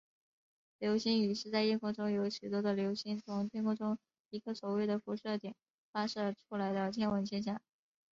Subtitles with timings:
[0.79, 3.99] 流星雨是在夜空中有许多的流星从天空中
[4.31, 5.53] 一个所谓的辐射点
[5.91, 7.61] 发射出来的天文现象。